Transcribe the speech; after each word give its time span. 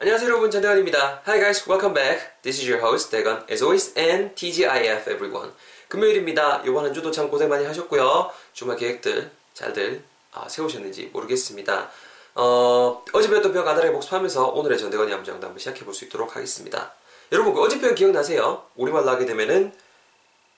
안녕하세요 0.00 0.30
여러분 0.30 0.50
전대건입니다. 0.50 1.22
Hi 1.26 1.38
guys, 1.40 1.68
welcome 1.68 1.92
back. 1.92 2.20
This 2.42 2.58
is 2.58 2.66
your 2.70 2.82
host 2.82 3.10
대건 3.10 3.44
as 3.50 3.62
always 3.62 3.92
and 3.98 4.34
TGIF 4.34 5.10
everyone. 5.10 5.50
금요일입니다. 5.88 6.62
이번 6.66 6.86
한 6.86 6.94
주도 6.94 7.10
참 7.10 7.28
고생 7.30 7.50
많이 7.50 7.66
하셨고요. 7.66 8.30
주말 8.54 8.76
계획들 8.78 9.30
잘들 9.52 10.02
아, 10.32 10.48
세우셨는지 10.48 11.10
모르겠습니다. 11.12 11.90
어, 12.36 13.04
어제 13.12 13.28
배웠던 13.28 13.52
표현 13.52 13.66
가다하게 13.66 13.92
복습하면서 13.92 14.46
오늘의 14.52 14.78
전대건이 14.78 15.12
암장도 15.12 15.46
한번 15.46 15.58
시작해 15.58 15.84
볼 15.84 15.92
수 15.92 16.06
있도록 16.06 16.34
하겠습니다. 16.34 16.94
여러분 17.32 17.52
그 17.52 17.60
어제 17.60 17.78
표현 17.78 17.94
기억나세요? 17.94 18.64
우리말로 18.76 19.10
하게 19.10 19.26
되면은 19.26 19.74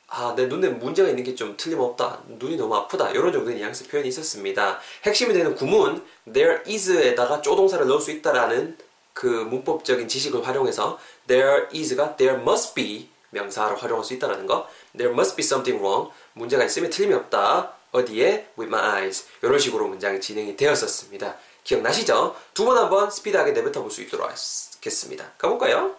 아, 0.06 0.34
내 0.36 0.46
눈에 0.46 0.68
문제가 0.68 1.08
있는 1.08 1.24
게 1.24 1.34
좀 1.34 1.56
틀림없다. 1.56 2.20
눈이 2.28 2.56
너무 2.58 2.76
아프다. 2.76 3.10
이런 3.10 3.32
정도의 3.32 3.56
뉘앙스 3.56 3.88
표현이 3.88 4.08
있었습니다. 4.10 4.78
핵심이 5.02 5.34
되는 5.34 5.56
구문 5.56 6.04
there 6.32 6.60
is에다가 6.64 7.40
조동사를 7.40 7.84
넣을 7.88 8.00
수 8.00 8.12
있다라는 8.12 8.76
그 9.12 9.26
문법적인 9.26 10.08
지식을 10.08 10.46
활용해서 10.46 10.98
there 11.26 11.66
is가 11.74 12.16
there 12.16 12.40
must 12.40 12.74
be 12.74 13.08
명사로 13.30 13.76
활용할 13.76 14.04
수 14.04 14.14
있다라는 14.14 14.46
거. 14.46 14.68
there 14.96 15.12
must 15.12 15.36
be 15.36 15.44
something 15.44 15.82
wrong. 15.82 16.10
문제가 16.34 16.64
있으면 16.64 16.90
틀림이 16.90 17.14
없다. 17.14 17.74
어디에? 17.92 18.48
with 18.58 18.66
my 18.74 18.80
eyes. 18.80 19.26
이런 19.42 19.58
식으로 19.58 19.86
문장이 19.88 20.20
진행이 20.20 20.56
되었었습니다. 20.56 21.36
기억나시죠? 21.64 22.34
두 22.54 22.64
번 22.64 22.76
한번 22.76 23.10
스피드하게 23.10 23.52
내뱉어 23.52 23.82
볼 23.82 23.90
수 23.90 24.02
있도록 24.02 24.28
하겠습니다. 24.28 25.30
가볼까요? 25.38 25.94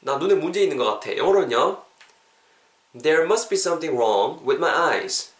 나 0.00 0.16
눈에 0.16 0.34
문제 0.34 0.60
있는 0.62 0.76
것 0.76 0.84
같아. 0.84 1.16
영어로는요. 1.16 1.82
There 3.02 3.24
must 3.24 3.48
be 3.48 3.56
something 3.58 3.96
wrong 3.98 4.40
with 4.48 4.58
my 4.62 4.70
eyes. 4.72 5.30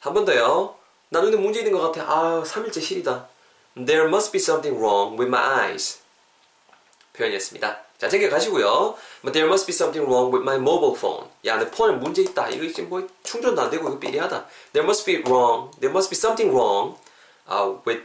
한 0.00 0.14
번 0.14 0.24
더요. 0.24 0.76
나 1.10 1.20
눈에 1.20 1.36
문제 1.36 1.60
있는 1.60 1.72
것 1.72 1.80
같아. 1.92 2.10
아, 2.10 2.42
3일째 2.44 2.80
실이다. 2.82 3.28
There 3.76 4.08
must 4.08 4.32
be 4.32 4.38
something 4.40 4.78
wrong 4.78 5.18
with 5.18 5.28
my 5.28 5.40
eyes. 5.40 5.98
표현이었습니다. 7.12 7.78
자, 7.98 8.08
챙겨 8.08 8.28
가시고요. 8.28 8.96
But 9.22 9.32
there 9.32 9.46
must 9.46 9.66
be 9.66 9.72
something 9.74 10.04
wrong 10.08 10.32
with 10.32 10.42
my 10.42 10.56
mobile 10.56 10.94
phone. 10.96 11.28
야, 11.44 11.58
내 11.58 11.70
폰에 11.70 11.94
문제 11.96 12.22
있다. 12.22 12.48
이거 12.50 12.66
지금 12.72 12.88
뭐 12.88 13.06
충전도 13.22 13.60
안 13.60 13.70
되고 13.70 13.88
이거 13.88 13.98
삐리하다. 13.98 14.46
There 14.72 14.84
must 14.84 15.04
be 15.04 15.22
wrong. 15.26 15.70
There 15.80 15.90
must 15.92 16.10
be 16.10 16.16
something 16.16 16.54
wrong 16.54 16.96
uh, 17.50 17.76
with 17.86 18.02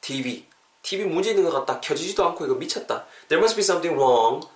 TV. 0.00 0.46
TV 0.82 1.06
문제 1.06 1.30
있는 1.30 1.44
것 1.44 1.50
같다. 1.52 1.80
켜지지도 1.80 2.24
않고 2.26 2.44
이거 2.46 2.54
미쳤다. 2.54 3.04
There 3.28 3.38
must 3.42 3.56
be 3.56 3.62
something 3.62 3.94
wrong 4.00 4.46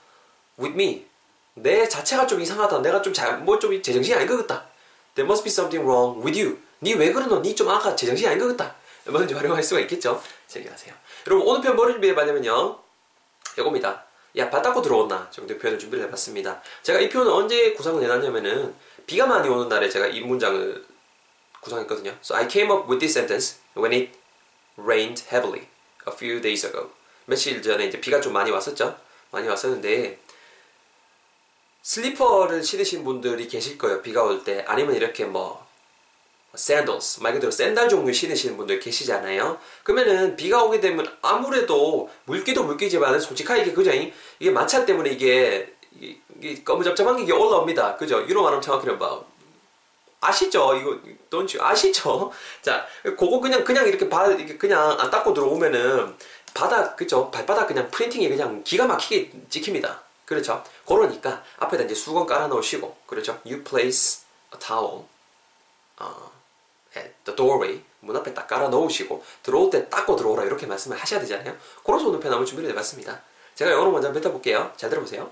with 0.59 0.75
me. 0.75 1.07
내 1.55 1.89
자체가 1.89 2.27
좀 2.27 2.41
이상하다. 2.41 2.81
내가 2.81 3.03
좀 3.03 3.12
잘, 3.12 3.39
뭐 3.39 3.59
좀 3.59 3.81
제정신이 3.83 4.14
아닌 4.17 4.29
것 4.29 4.39
같다. 4.47 4.67
There 5.14 5.27
must 5.27 5.45
be 5.45 5.51
something 5.51 5.84
wrong 5.86 6.25
with 6.25 6.39
you. 6.41 6.59
니 6.83 6.95
왜 6.95 7.12
그러노? 7.12 7.41
니 7.42 7.55
좀 7.55 7.69
아까 7.69 7.95
제정신이 7.95 8.27
아닌 8.29 8.39
것 8.41 8.57
같다. 8.57 8.75
뭐든지 9.06 9.34
활용할 9.34 9.62
수가 9.62 9.81
있겠죠. 9.81 10.22
제기하세요. 10.48 10.95
여러분, 11.27 11.47
오늘 11.47 11.62
편 11.62 11.77
뭐를 11.77 11.95
준비해봤냐면요. 11.95 12.78
이겁니다. 13.58 14.05
야, 14.36 14.48
바 14.48 14.62
닦고 14.62 14.81
들어온나 14.81 15.28
정도의 15.31 15.58
표현을 15.58 15.78
준비를 15.78 16.06
해봤습니다. 16.06 16.62
제가 16.83 17.00
이 17.00 17.08
표현을 17.08 17.33
언제 17.33 17.73
구상을 17.73 18.03
해놨냐면은, 18.03 18.75
비가 19.06 19.27
많이 19.27 19.48
오는 19.48 19.69
날에 19.69 19.89
제가 19.89 20.06
이 20.06 20.20
문장을 20.20 20.86
구상했거든요. 21.61 22.17
So 22.23 22.36
I 22.36 22.48
came 22.48 22.70
up 22.70 22.89
with 22.89 22.98
this 22.98 23.19
sentence 23.19 23.61
when 23.77 23.92
it 23.92 24.12
rained 24.78 25.25
heavily 25.30 25.69
a 26.08 26.14
few 26.14 26.41
days 26.41 26.64
ago. 26.64 26.91
며칠 27.27 27.61
전에 27.62 27.86
이제 27.86 28.00
비가 28.00 28.20
좀 28.20 28.33
많이 28.33 28.50
왔었죠. 28.50 28.98
많이 29.30 29.48
왔었는데, 29.48 30.19
슬리퍼를 31.83 32.62
신으신 32.62 33.05
분들이 33.05 33.48
계실 33.48 33.77
거예요. 33.77 34.03
비가 34.03 34.23
올 34.23 34.45
때. 34.45 34.64
아니면 34.67 34.95
이렇게 34.95 35.25
뭐, 35.25 35.67
sandals, 36.55 37.20
말 37.20 37.33
그대로 37.33 37.50
샌들 37.50 37.89
종류 37.89 38.12
신으시는 38.12 38.56
분들 38.56 38.78
계시잖아요. 38.81 39.58
그러면은 39.83 40.36
비가 40.36 40.62
오게 40.62 40.81
되면 40.81 41.06
아무래도 41.22 42.11
물기도 42.25 42.64
물기지만 42.64 43.19
솔직하게 43.20 43.62
이게 43.62 43.72
그죠? 43.72 43.91
이게 44.39 44.50
마찰 44.50 44.84
때문에 44.84 45.11
이게, 45.11 45.75
이게 46.00 46.62
거무잡잡한 46.62 47.17
게 47.17 47.23
이게 47.23 47.33
올라옵니다. 47.33 47.97
그죠? 47.97 48.20
말하면 48.20 48.61
정확히는 48.61 48.98
뭐, 48.98 49.27
아시죠? 50.20 50.74
이거, 50.77 50.98
don't 51.30 51.55
you, 51.55 51.62
아시죠? 51.62 52.30
자, 52.61 52.86
그거 53.02 53.41
그냥, 53.41 53.64
그냥 53.64 53.86
이렇게 53.86 54.08
바, 54.08 54.27
이렇게 54.27 54.57
그냥 54.58 54.98
안 55.01 55.11
닦고 55.11 55.35
들어오면은 55.35 56.14
바닥, 56.55 56.96
그죠? 56.96 57.30
발바닥 57.30 57.68
그냥 57.68 57.91
프린팅이 57.91 58.29
그냥 58.29 58.62
기가 58.62 58.86
막히게 58.86 59.33
찍힙니다. 59.48 60.02
그렇죠? 60.27 60.62
그러니까 60.86 61.42
앞에다 61.58 61.85
이제 61.85 61.95
수건 61.95 62.27
깔아 62.27 62.46
놓으시고, 62.48 62.96
그렇죠? 63.07 63.41
You 63.45 63.64
place 63.64 64.24
a 64.55 64.61
towel 64.61 65.05
어, 65.98 66.30
the 66.92 67.36
doorway 67.36 67.83
문 68.01 68.17
앞에 68.17 68.35
딱 68.35 68.47
깔아 68.47 68.69
놓으시고 68.69 69.25
들어올 69.42 69.70
때 69.70 69.89
닦고 69.89 70.17
들어오라 70.17 70.45
이렇게 70.45 70.67
말씀을 70.67 70.97
하셔야 70.97 71.20
되잖아요. 71.20 71.57
그래서 71.85 72.08
오늘 72.08 72.20
편 72.20 72.33
한번 72.33 72.47
준비를 72.47 72.70
해봤습니다. 72.70 73.23
제가 73.55 73.70
영어로 73.70 73.92
먼저 73.92 74.13
뱉어볼게요. 74.13 74.73
잘 74.77 74.91
들어보세요. 74.91 75.30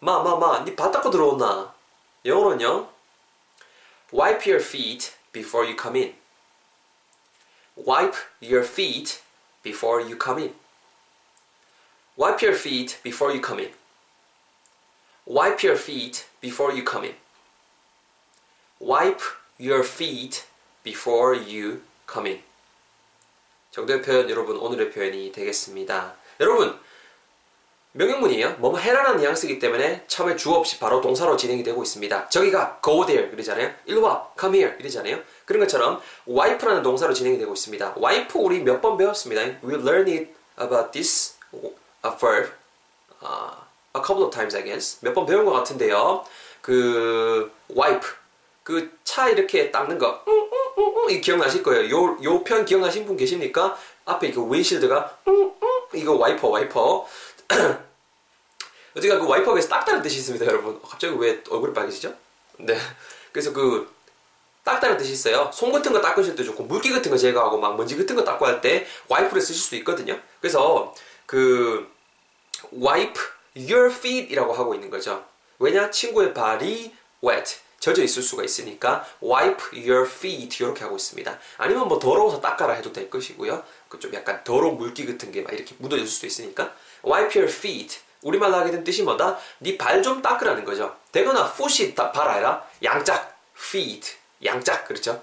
마, 0.00 0.22
마, 0.22 0.36
마, 0.36 0.60
니밥 0.60 0.92
닦고 0.92 1.10
들어온나? 1.10 1.74
영어로는요. 2.24 2.88
Wipe 4.12 4.52
your 4.52 4.62
feet 4.62 5.14
before 5.32 5.66
you 5.66 5.76
come 5.80 6.00
in. 6.00 6.16
Wipe 7.76 8.16
your 8.42 8.66
feet 8.66 9.22
before 9.62 10.02
you 10.02 10.18
come 10.18 10.42
in. 10.42 10.54
Wipe 12.18 12.42
your 12.42 12.58
feet 12.58 13.00
before 13.02 13.32
you 13.32 13.40
come 13.40 13.60
in. 13.60 13.74
Wipe 15.26 15.62
your 15.62 15.76
feet 15.76 16.26
before 16.40 16.72
you 16.72 16.84
come 16.84 17.04
in. 17.04 17.16
Wipe 18.80 19.22
your 19.60 19.84
feet 19.86 20.44
before 20.82 21.36
you 21.36 21.82
come 22.10 22.28
in. 22.30 22.42
정도의 23.70 24.02
표현 24.02 24.28
여러분 24.30 24.56
오늘의 24.56 24.90
표현이 24.90 25.32
되겠습니다. 25.32 26.14
여러분 26.40 26.78
명령문이에요. 27.92 28.56
뭐뭐 28.58 28.78
해라는 28.78 29.18
뉘앙스이기 29.18 29.58
때문에 29.58 30.04
처음에 30.06 30.36
주어 30.36 30.56
없이 30.56 30.78
바로 30.78 31.00
동사로 31.00 31.36
진행이 31.36 31.62
되고 31.62 31.82
있습니다. 31.82 32.28
저기가 32.28 32.80
go 32.84 33.06
there 33.06 33.30
이러잖아요. 33.32 33.72
일로 33.86 34.02
와 34.02 34.28
come 34.38 34.58
here 34.58 34.76
이러잖아요. 34.78 35.18
그런 35.46 35.60
것처럼 35.60 36.00
wipe라는 36.28 36.82
동사로 36.82 37.14
진행이 37.14 37.38
되고 37.38 37.52
있습니다. 37.52 37.94
wipe 37.96 38.28
우리 38.34 38.60
몇 38.60 38.80
번 38.82 38.96
배웠습니다. 38.98 39.42
We 39.64 39.74
learned 39.74 40.34
about 40.60 40.92
this 40.92 41.36
verb 42.20 42.52
uh, 43.22 43.56
a 43.94 44.02
couple 44.04 44.24
of 44.24 44.30
times 44.30 44.54
I 44.54 44.62
guess 44.62 44.98
몇 45.02 45.14
번 45.14 45.24
배운 45.24 45.44
것 45.46 45.52
같은데요. 45.52 46.24
그 46.60 47.50
wipe 47.74 48.06
그 48.66 48.90
차 49.04 49.28
이렇게 49.28 49.70
닦는 49.70 49.96
거, 49.96 50.24
이 51.08 51.20
기억나실 51.20 51.62
거예요. 51.62 51.88
요, 51.96 52.18
요 52.24 52.42
편 52.42 52.64
기억나신 52.64 53.06
분 53.06 53.16
계십니까? 53.16 53.78
앞에 54.04 54.32
그 54.34 54.52
windshield가, 54.52 55.18
이거 55.94 56.14
와이퍼, 56.14 56.48
와이퍼. 56.48 57.06
어제가 58.96 59.20
그 59.20 59.28
와이퍼가 59.28 59.60
닦다는 59.60 60.02
뜻이 60.02 60.18
있습니다, 60.18 60.44
여러분. 60.46 60.80
갑자기 60.82 61.14
왜 61.16 61.40
얼굴이 61.48 61.72
빨개지죠? 61.72 62.12
네. 62.58 62.76
그래서 63.30 63.52
그, 63.52 63.88
닦다는 64.64 64.96
뜻이 64.98 65.12
있어요. 65.12 65.48
손 65.54 65.70
같은 65.70 65.92
거 65.92 66.00
닦으실 66.00 66.34
때 66.34 66.42
좋고, 66.42 66.64
물기 66.64 66.90
같은 66.90 67.08
거 67.08 67.16
제거하고, 67.16 67.58
막 67.58 67.76
먼지 67.76 67.96
같은 67.96 68.16
거 68.16 68.24
닦고 68.24 68.46
할 68.46 68.60
때, 68.60 68.84
와이프를 69.06 69.40
쓰실 69.40 69.62
수 69.62 69.76
있거든요. 69.76 70.18
그래서, 70.40 70.92
그, 71.24 71.88
wipe 72.72 73.22
your 73.56 73.92
feet 73.94 74.32
이라고 74.32 74.52
하고 74.52 74.74
있는 74.74 74.90
거죠. 74.90 75.24
왜냐? 75.60 75.88
친구의 75.92 76.34
발이 76.34 76.92
wet. 77.22 77.58
젖어 77.86 78.02
있을 78.02 78.20
수가 78.20 78.42
있으니까 78.42 79.06
wipe 79.22 79.88
your 79.88 80.10
feet 80.10 80.64
이렇게 80.64 80.82
하고 80.82 80.96
있습니다. 80.96 81.38
아니면 81.58 81.86
뭐 81.86 82.00
더러워서 82.00 82.40
닦아라 82.40 82.72
해도 82.74 82.92
될 82.92 83.08
것이고요. 83.08 83.62
그 83.88 84.00
좀 84.00 84.12
약간 84.12 84.42
더러운 84.42 84.76
물기 84.76 85.06
같은 85.06 85.30
게 85.30 85.42
막 85.42 85.52
이렇게 85.52 85.74
묻어질 85.78 86.06
수도 86.08 86.26
있으니까 86.26 86.74
wipe 87.04 87.40
your 87.40 87.46
feet 87.48 88.00
우리말로 88.22 88.56
하게 88.56 88.72
된 88.72 88.82
뜻이 88.82 89.04
뭐다? 89.04 89.38
네 89.60 89.76
발 89.78 90.02
좀 90.02 90.20
닦으라는 90.20 90.64
거죠. 90.64 90.96
되거나 91.12 91.44
foot이 91.54 91.94
발 91.94 92.28
아니라 92.28 92.66
양짝 92.82 93.38
feet 93.56 94.16
양짝 94.44 94.88
그렇죠? 94.88 95.22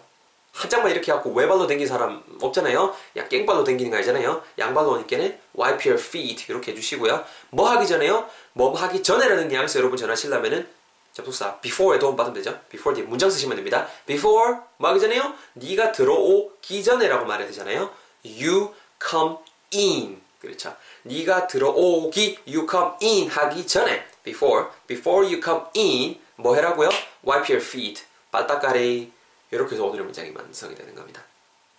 한 0.54 0.70
짝만 0.70 0.92
이렇게 0.92 1.12
하고 1.12 1.32
외발로 1.34 1.68
댕긴 1.68 1.86
사람 1.88 2.24
없잖아요. 2.40 2.96
야 3.18 3.28
깽발로 3.28 3.66
댕기는 3.66 3.92
거 3.92 3.98
아니잖아요. 3.98 4.42
양발로 4.58 4.92
오니까는 4.92 5.38
wipe 5.60 5.92
your 5.92 6.02
feet 6.02 6.46
이렇게 6.48 6.72
해주시고요. 6.72 7.26
뭐 7.50 7.70
하기 7.72 7.86
전에요? 7.88 8.30
뭐 8.54 8.74
하기 8.74 9.04
전에라는 9.04 9.50
뉘앙스 9.50 9.80
여러분 9.80 9.98
전하시려면은 9.98 10.68
접속사 11.14 11.60
before에 11.62 12.00
도움 12.00 12.16
받으면 12.16 12.34
되죠. 12.36 12.60
before 12.70 12.96
뒤에 12.96 13.08
문장 13.08 13.30
쓰시면 13.30 13.56
됩니다. 13.56 13.88
before 14.06 14.58
뭐 14.78 14.90
하기 14.90 15.00
전에요? 15.00 15.34
네가 15.54 15.92
들어오기 15.92 16.84
전에라고 16.84 17.26
말해야 17.26 17.48
되잖아요. 17.48 17.92
you 18.26 18.74
come 19.02 19.38
in 19.74 20.22
그렇죠. 20.42 20.76
네가 21.04 21.48
들어오기 21.48 22.40
you 22.48 22.68
come 22.70 22.92
in 23.02 23.30
하기 23.30 23.66
전에 23.68 24.06
before 24.24 24.66
before 24.88 25.26
you 25.26 25.40
come 25.42 25.62
in 25.78 26.20
뭐 26.36 26.56
해라고요? 26.56 26.90
wipe 27.26 27.56
your 27.56 27.62
feet 27.64 28.04
바닥가리 28.32 29.12
이렇게 29.52 29.76
해서 29.76 29.86
오늘의 29.86 30.06
문장이 30.06 30.32
완성이 30.36 30.74
되는 30.74 30.96
겁니다. 30.96 31.24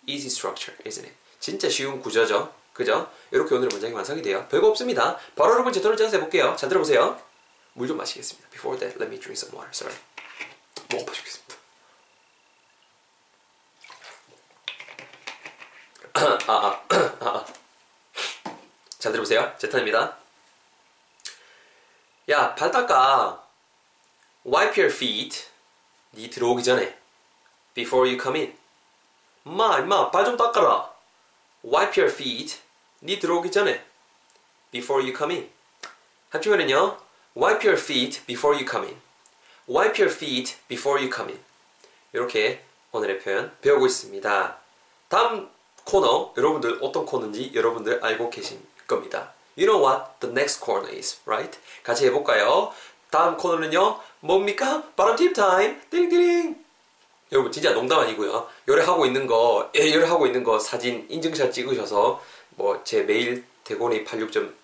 easy 0.06 0.26
structure, 0.28 0.76
isn't 0.84 1.04
it? 1.04 1.14
진짜 1.40 1.69
쉬운 1.69 2.00
구조죠. 2.00 2.52
그죠? 2.72 3.10
이렇게 3.32 3.54
오늘의 3.54 3.69
문장이 3.72 3.92
완성이 3.92 4.22
돼요. 4.22 4.46
별거 4.48 4.69
없습니다. 4.69 5.19
바로 5.34 5.54
여러분 5.54 5.72
제 5.72 5.81
돈을 5.81 5.96
짜서 5.96 6.16
해볼게요. 6.16 6.54
잘 6.56 6.69
들어보세요. 6.69 7.19
물 7.75 7.88
좀 7.88 7.97
마시겠습니다. 7.97 8.49
Before 8.50 8.79
that, 8.79 8.97
let 8.99 9.11
me 9.12 9.19
drink 9.21 9.35
some 9.37 9.53
water. 9.55 9.71
Sorry. 9.75 9.99
죽겠습니다. 11.12 11.55
아, 16.15 16.38
아, 16.47 16.82
아, 16.88 17.26
아. 17.26 17.47
잘 18.99 19.12
들어보세요. 19.12 19.55
제탄입니다. 19.59 20.17
야, 22.31 22.55
발 22.55 22.71
닦아. 22.71 23.43
Wipe 24.47 24.82
your 24.82 24.94
feet. 24.94 25.47
네 26.12 26.31
들어오기 26.31 26.62
전에. 26.62 26.97
Before 27.75 28.09
you 28.09 28.20
come 28.23 28.41
in. 28.41 28.56
마, 29.43 29.79
임마, 29.81 30.11
발 30.11 30.25
좀 30.25 30.37
닦아라. 30.37 30.93
Wipe 31.65 32.00
your 32.00 32.12
feet. 32.15 32.61
네 33.00 33.19
들어오기 33.19 33.50
전에. 33.50 33.85
Before 34.70 35.05
you 35.05 35.17
come 35.17 35.35
in. 35.35 35.53
합치면은요. 36.31 37.04
Wipe 37.36 37.64
your 37.64 37.76
feet 37.76 38.22
before 38.28 38.54
you 38.54 38.64
come 38.64 38.86
in. 38.86 38.96
Wipe 39.66 39.98
your 39.98 40.08
feet 40.08 40.56
before 40.69 41.00
you 41.00 41.10
come 41.12 41.31
in. 41.31 41.40
이렇게 42.12 42.62
오늘의 42.92 43.19
표현 43.19 43.50
배우고 43.60 43.86
있습니다. 43.86 44.56
다음 45.08 45.50
코너, 45.82 46.32
여러분들 46.36 46.78
어떤 46.81 47.04
코너인지 47.04 47.50
여러분들 47.52 48.04
알고 48.04 48.31
계신 48.31 48.60
겁니다. 48.86 49.32
You 49.58 49.66
know 49.66 49.84
what 49.84 50.20
the 50.20 50.31
next 50.31 50.64
corner 50.64 50.96
is, 50.96 51.20
right? 51.26 51.58
같이 51.82 52.06
해볼까요? 52.06 52.72
다음 53.10 53.36
코너는요, 53.36 53.98
뭡니까? 54.20 54.84
발음팁 54.94 55.35
타임! 55.34 55.81
띵띵! 55.90 56.64
여러분, 57.32 57.50
진짜 57.50 57.72
농담 57.72 57.98
아니고요. 57.98 58.48
요래하고 58.69 59.06
있는 59.06 59.26
거, 59.26 59.70
예, 59.75 59.92
요래하고 59.92 60.26
있는 60.26 60.44
거 60.44 60.60
사진 60.60 61.06
인증샷 61.10 61.52
찍으셔서, 61.52 62.22
뭐, 62.50 62.81
제 62.84 63.02
메일 63.02 63.44
대곤이 63.64 64.04
86. 64.04 64.54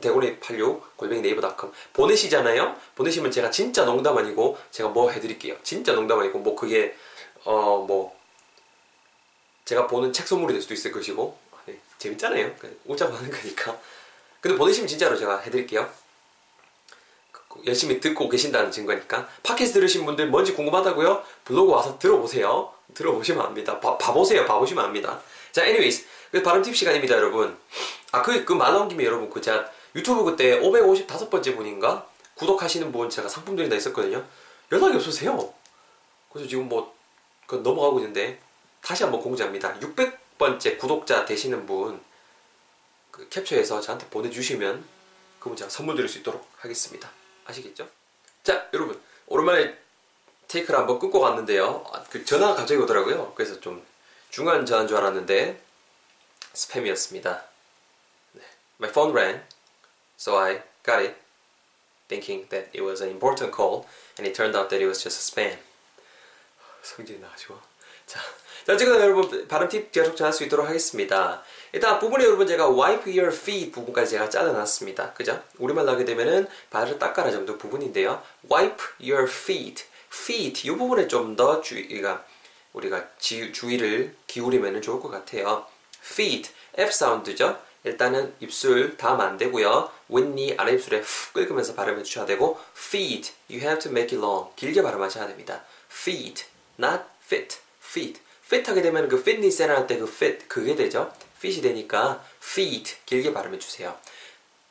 대곤이 0.00 0.38
86 0.40 0.96
골뱅이 0.96 1.20
네이버닷컴 1.22 1.72
보내시잖아요. 1.92 2.76
보내시면 2.94 3.30
제가 3.30 3.50
진짜 3.50 3.84
농담 3.84 4.16
아니고 4.18 4.58
제가 4.70 4.88
뭐 4.90 5.10
해드릴게요. 5.10 5.56
진짜 5.62 5.92
농담 5.92 6.20
아니고 6.20 6.38
뭐 6.38 6.54
그게 6.54 6.94
어 7.44 7.84
뭐 7.86 8.18
제가 9.64 9.86
보는 9.86 10.12
책 10.12 10.26
선물이 10.26 10.52
될 10.52 10.62
수도 10.62 10.74
있을 10.74 10.90
것이고 10.90 11.38
네, 11.66 11.78
재밌잖아요. 11.98 12.54
웃자고 12.86 13.14
하는 13.14 13.30
거니까. 13.30 13.78
근데 14.40 14.56
보내시면 14.56 14.88
진짜로 14.88 15.16
제가 15.16 15.38
해드릴게요. 15.40 15.88
열심히 17.66 18.00
듣고 18.00 18.28
계신다는 18.28 18.70
증거니까. 18.70 19.28
팟캐스트 19.42 19.74
들으신 19.80 20.04
분들 20.06 20.28
뭔지 20.28 20.54
궁금하다고요? 20.54 21.22
블로그 21.44 21.72
와서 21.72 21.98
들어보세요. 21.98 22.72
들어보시면 22.94 23.44
압니다. 23.44 23.78
봐, 23.80 23.98
봐보세요. 23.98 24.46
봐보시면 24.46 24.84
압니다. 24.84 25.20
자, 25.52 25.62
anyways. 25.62 26.06
그 26.30 26.42
발음 26.42 26.62
팁 26.62 26.74
시간입니다, 26.76 27.16
여러분. 27.16 27.56
아, 28.12 28.22
그, 28.22 28.44
그 28.44 28.54
말 28.54 28.72
나온 28.72 28.88
김에 28.88 29.04
여러분, 29.04 29.28
그 29.30 29.40
제가 29.40 29.68
유튜브 29.94 30.24
그때 30.24 30.60
555번째 30.60 31.56
분인가? 31.56 32.08
구독하시는 32.34 32.90
분 32.92 33.10
제가 33.10 33.28
상품 33.28 33.56
드린다 33.56 33.74
했었거든요. 33.74 34.24
연락이 34.72 34.96
없으세요. 34.96 35.52
그래서 36.32 36.48
지금 36.48 36.68
뭐, 36.68 36.94
그 37.46 37.56
넘어가고 37.56 37.98
있는데, 37.98 38.40
다시 38.80 39.02
한번 39.02 39.20
공지합니다. 39.20 39.78
600번째 39.80 40.78
구독자 40.78 41.24
되시는 41.24 41.66
분, 41.66 42.00
그 43.10 43.28
캡처해서 43.28 43.80
저한테 43.80 44.06
보내주시면, 44.08 44.84
그분 45.40 45.56
제가 45.56 45.68
선물 45.68 45.96
드릴 45.96 46.08
수 46.08 46.18
있도록 46.18 46.46
하겠습니다. 46.58 47.10
아시겠죠? 47.46 47.88
자, 48.42 48.68
여러분. 48.72 49.00
오랜만에 49.26 49.76
테이크를 50.48 50.78
한번 50.78 50.98
끊고 50.98 51.20
갔는데요. 51.20 51.84
아, 51.92 52.02
그 52.10 52.24
전화가 52.24 52.56
갑자기 52.56 52.80
오더라고요. 52.80 53.32
그래서 53.34 53.60
좀 53.60 53.84
중요한 54.30 54.66
전화인 54.66 54.88
줄 54.88 54.96
알았는데 54.96 55.60
스팸이었습니다. 56.52 57.42
네. 58.32 58.42
My 58.80 58.90
phone 58.90 59.12
rang, 59.12 59.40
so 60.20 60.36
I 60.36 60.60
got 60.84 61.00
it, 61.00 61.16
thinking 62.08 62.44
that 62.50 62.68
it 62.74 62.82
was 62.82 63.00
an 63.00 63.08
important 63.08 63.52
call, 63.52 63.86
and 64.18 64.26
it 64.28 64.34
turned 64.34 64.54
out 64.54 64.68
that 64.68 64.82
it 64.82 64.86
was 64.86 65.02
just 65.02 65.16
a 65.16 65.24
spam. 65.24 65.56
성질이 66.82 67.18
나가지고. 67.20 67.58
자, 68.06 68.20
자, 68.66 68.76
지금 68.76 69.00
여러분 69.00 69.48
발음 69.48 69.68
팁 69.68 69.90
계속 69.92 70.16
전할 70.16 70.32
수 70.32 70.44
있도록 70.44 70.66
하겠습니다. 70.66 71.42
일단 71.72 71.98
부분에 71.98 72.24
여러분 72.24 72.46
제가 72.46 72.68
wipe 72.68 73.18
your 73.18 73.34
feet 73.34 73.70
부분까지 73.72 74.12
제가 74.12 74.28
잘라놨습니다. 74.28 75.14
그죠? 75.14 75.42
우리말로 75.58 75.92
하게 75.92 76.04
되면은 76.04 76.48
발을 76.70 76.98
닦아라 76.98 77.30
정도 77.30 77.56
부분인데요. 77.56 78.22
wipe 78.50 78.84
your 79.00 79.30
feet, 79.30 79.84
feet 80.12 80.66
이 80.66 80.70
부분에 80.70 81.06
좀 81.08 81.36
더 81.36 81.60
주의가 81.60 82.24
우리가 82.72 83.08
지, 83.18 83.52
주의를 83.52 84.14
기울이면 84.26 84.82
좋을 84.82 85.00
것 85.00 85.08
같아요. 85.08 85.66
feet, 86.02 86.50
F 86.76 86.92
사운드죠. 86.92 87.60
일단은 87.84 88.34
입술 88.40 88.96
닿으면 88.96 89.26
안 89.26 89.36
되고요. 89.38 89.90
윗니 90.08 90.54
아래 90.58 90.72
입술에 90.72 91.00
훅 91.00 91.32
긁으면서 91.34 91.74
발음해 91.74 92.02
주셔야 92.02 92.26
되고 92.26 92.58
feet, 92.76 93.32
you 93.48 93.60
have 93.60 93.78
to 93.80 93.90
make 93.90 94.16
it 94.16 94.16
long. 94.16 94.50
길게 94.56 94.82
발음하셔야 94.82 95.26
됩니다. 95.26 95.64
feet, 95.90 96.44
not 96.78 97.04
fit, 97.24 97.58
feet. 97.82 98.20
fit 98.44 98.68
하게 98.68 98.82
되면 98.82 99.08
그 99.08 99.18
fitness 99.18 99.56
center 99.56 99.78
할때 99.78 99.98
그 99.98 100.06
fit 100.06 100.46
그게 100.48 100.74
되죠. 100.74 101.12
fit이 101.38 101.62
되니까 101.62 102.22
feet 102.42 102.96
길게 103.06 103.32
발음해 103.32 103.58
주세요. 103.58 103.96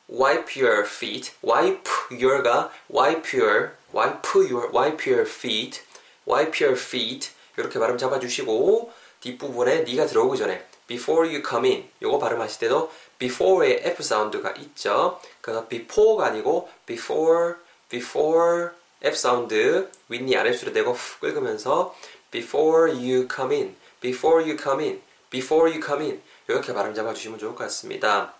wipe 0.08 0.60
your 0.60 0.84
feet, 0.84 1.32
wipe 1.42 1.90
your가 2.10 2.72
wipe 2.92 3.38
your, 3.38 3.72
wipe 3.94 4.28
your, 4.34 4.70
wipe 4.74 5.10
your 5.10 5.28
feet, 5.28 5.82
wipe 6.26 6.64
your 6.64 6.78
feet 6.78 7.30
이렇게 7.56 7.78
발음 7.78 7.98
잡아주시고 7.98 8.92
뒷부분에 9.20 9.82
니가 9.82 10.06
들어오기 10.06 10.38
전에 10.38 10.66
before 10.90 11.28
you 11.28 11.40
come 11.48 11.70
in 11.70 11.88
요거 12.02 12.18
발음하실 12.18 12.58
때도 12.58 12.90
before에 13.18 13.82
F 13.84 14.02
사운드가 14.02 14.50
있죠. 14.58 15.20
그래서 15.40 15.68
before가 15.68 16.26
아니고 16.26 16.68
before, 16.84 17.54
before 17.88 18.70
F 19.00 19.16
사운드 19.16 19.88
윗니 20.08 20.36
아랫입술을 20.36 20.72
대고 20.72 20.92
훅 20.92 21.20
긁으면서 21.20 21.94
before 22.32 22.90
you 22.90 23.28
come 23.32 23.54
in, 23.54 23.76
before 24.00 24.44
you 24.44 24.56
come 24.60 24.84
in, 24.84 25.00
before 25.30 25.70
you 25.70 25.80
come 25.80 26.04
in 26.04 26.20
이렇게 26.48 26.74
발음 26.74 26.92
잡아주시면 26.92 27.38
좋을 27.38 27.54
것 27.54 27.64
같습니다. 27.64 28.34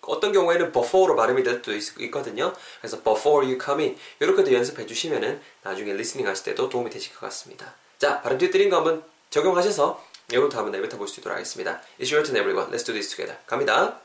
어떤 0.00 0.32
경우에는 0.32 0.72
before로 0.72 1.14
발음이 1.14 1.42
될 1.42 1.62
수도 1.62 1.74
있, 1.74 2.10
거든요 2.10 2.54
그래서 2.80 3.02
before 3.02 3.46
you 3.46 3.58
come 3.62 3.84
in 3.84 3.98
이렇게도 4.20 4.52
연습해 4.52 4.86
주시면은 4.86 5.40
나중에 5.62 5.92
listening 5.92 6.26
하실 6.26 6.46
때도 6.46 6.70
도움이 6.70 6.88
되실 6.88 7.12
것 7.12 7.20
같습니다. 7.26 7.74
자, 7.98 8.22
발음 8.22 8.38
뒤뜨린 8.38 8.70
거 8.70 8.76
한번 8.76 9.04
적용하셔서 9.30 10.11
여러분도 10.30 10.56
한번 10.56 10.72
내뱉어 10.72 10.96
볼 10.98 11.08
수 11.08 11.20
있도록 11.20 11.36
하겠습니다. 11.36 11.80
It's 12.00 12.12
your 12.12 12.22
turn 12.24 12.36
everyone. 12.36 12.70
Let's 12.70 12.84
do 12.86 12.92
this 12.92 13.08
together. 13.08 13.38
갑니다. 13.46 14.00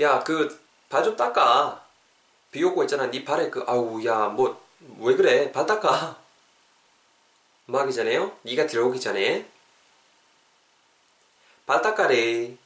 야, 0.00 0.22
그 0.22 0.60
발 0.88 1.02
좀 1.04 1.16
닦아. 1.16 1.80
비 2.50 2.62
오고 2.62 2.82
있잖아. 2.84 3.06
네 3.10 3.24
발에 3.24 3.48
그 3.50 3.64
아우 3.66 4.04
야, 4.04 4.28
뭐 4.28 4.60
왜 4.98 5.14
그래? 5.16 5.50
발 5.52 5.64
닦아. 5.64 6.18
뭐 7.66 7.80
하기 7.80 7.92
전에요? 7.92 8.36
네가 8.42 8.66
들어오기 8.66 9.00
전에 9.00 9.48
발 11.66 11.80
닦아래. 11.80 12.56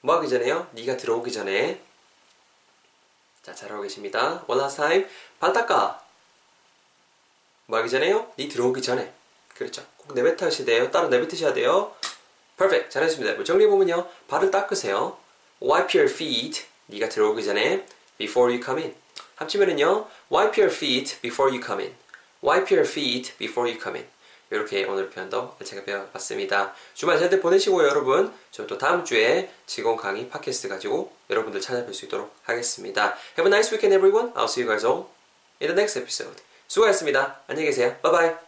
뭐 0.00 0.16
하기 0.16 0.28
전에요? 0.28 0.68
네가 0.72 0.96
들어오기 0.96 1.32
전에 1.32 1.80
자, 3.42 3.54
잘하고 3.54 3.82
계십니다. 3.82 4.42
One 4.48 4.60
last 4.60 4.76
time. 4.78 5.06
발 5.38 5.52
닦아. 5.52 6.02
뭐 7.66 7.78
하기 7.78 7.88
전에요? 7.88 8.32
네 8.36 8.48
들어오기 8.48 8.82
전에 8.82 9.14
그렇죠. 9.54 9.86
꼭 10.14 10.22
내뱉으셔야 10.22 10.64
돼요. 10.64 10.90
따로 10.90 11.08
내뱉으셔야 11.08 11.52
돼요. 11.52 11.92
Perfect. 12.56 12.90
잘했습니다. 12.90 13.34
뭐 13.34 13.44
정리해보면요. 13.44 14.08
발을 14.28 14.50
닦으세요. 14.50 15.18
Wipe 15.60 16.00
your 16.00 16.12
feet. 16.12 16.64
네가 16.86 17.08
들어오기 17.08 17.44
전에 17.44 17.84
before 18.16 18.52
you 18.52 18.64
come 18.64 18.82
in. 18.82 18.94
합치면은요. 19.36 20.06
Wipe 20.32 20.62
your 20.62 20.74
feet 20.74 21.20
before 21.20 21.52
you 21.52 21.60
come 21.64 21.82
in. 21.82 21.94
Wipe 22.42 22.74
your 22.74 22.88
feet 22.88 23.36
before 23.36 23.68
you 23.68 23.82
come 23.82 23.98
in. 23.98 24.08
이렇게 24.50 24.84
오늘 24.84 25.10
표현도 25.10 25.56
제가 25.64 25.84
배워봤습니다. 25.84 26.74
주말 26.94 27.18
잘 27.18 27.28
보내시고요, 27.40 27.88
여러분. 27.88 28.32
저또 28.52 28.78
다음 28.78 29.04
주에 29.04 29.50
직원 29.66 29.96
강의 29.96 30.28
팟캐스트 30.28 30.68
가지고 30.68 31.12
여러분들 31.28 31.60
찾아뵐 31.60 31.92
수 31.92 32.04
있도록 32.04 32.32
하겠습니다. 32.44 33.16
Have 33.36 33.46
a 33.46 33.46
nice 33.46 33.74
weekend, 33.74 33.96
everyone. 33.96 34.32
I'll 34.34 34.44
see 34.44 34.62
you 34.62 34.70
guys 34.70 34.86
all 34.86 35.06
in 35.60 35.74
the 35.74 35.74
next 35.74 35.98
episode. 35.98 36.40
수고하셨습니다. 36.68 37.40
안녕히 37.48 37.66
계세요. 37.66 37.96
바이바이. 38.02 38.43